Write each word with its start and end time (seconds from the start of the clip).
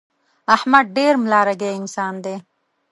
احمد 0.55 0.85
ډېر 0.97 1.13
ملا 1.23 1.41
رګی 1.47 1.71
انسان 1.79 2.13
دی. 2.23 2.35